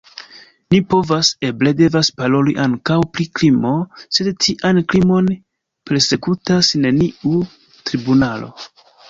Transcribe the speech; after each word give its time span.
Ni 0.73 0.77
povas, 0.93 1.27
eble 1.49 1.73
devas 1.81 2.09
paroli 2.21 2.55
ankaŭ 2.63 2.97
pri 3.17 3.27
krimo, 3.41 3.75
sed 4.19 4.31
tian 4.47 4.81
krimon 4.95 5.29
persekutas 5.91 6.73
neniu 6.87 7.39
tribunalo. 7.93 8.53